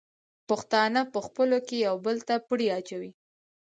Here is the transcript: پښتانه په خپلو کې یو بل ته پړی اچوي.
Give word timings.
پښتانه 0.49 1.01
په 1.13 1.19
خپلو 1.27 1.57
کې 1.67 1.77
یو 1.87 1.95
بل 2.05 2.17
ته 2.27 2.35
پړی 2.47 2.67
اچوي. 2.77 3.11